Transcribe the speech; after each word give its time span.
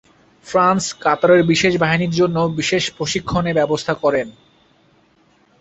France 0.45 0.83
কাতারের 0.99 1.41
বিশেষ 1.43 1.73
বাহিনীর 1.77 2.13
জন্য 2.13 2.37
বিশেষ 2.59 2.83
প্রশিক্ষণে 2.97 3.51
ব্যবস্থা 3.53 3.93
করেন। 3.93 4.27